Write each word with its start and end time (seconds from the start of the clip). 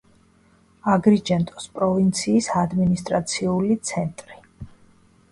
აგრიჯენტოს 0.93 1.67
პროვინციის 1.75 2.47
ადმინისტრაციული 2.61 3.77
ცენტრი. 3.91 4.41